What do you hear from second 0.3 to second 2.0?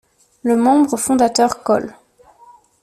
Le membre fondateur Col.